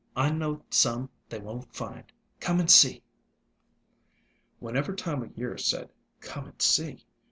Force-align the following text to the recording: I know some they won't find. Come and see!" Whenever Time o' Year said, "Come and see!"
I 0.15 0.31
know 0.31 0.63
some 0.71 1.11
they 1.29 1.37
won't 1.37 1.75
find. 1.75 2.11
Come 2.39 2.59
and 2.59 2.71
see!" 2.71 3.03
Whenever 4.57 4.95
Time 4.95 5.21
o' 5.21 5.29
Year 5.35 5.59
said, 5.59 5.91
"Come 6.21 6.47
and 6.47 6.59
see!" 6.59 7.05